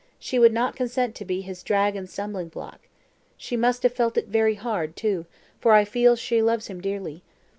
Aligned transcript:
She 0.17 0.39
would 0.39 0.51
not 0.51 0.75
consent 0.75 1.13
to 1.13 1.25
be 1.25 1.41
his 1.41 1.61
drag 1.61 1.95
and 1.95 2.09
stumbling 2.09 2.47
block. 2.47 2.87
She 3.37 3.55
must 3.55 3.83
have 3.83 3.93
felt 3.93 4.17
it 4.17 4.29
very 4.29 4.55
hard, 4.55 4.95
too; 4.95 5.27
for 5.59 5.73
I 5.73 5.85
feel 5.85 6.15
she 6.15 6.41
loves 6.41 6.65
him 6.65 6.81
dearly. 6.81 7.21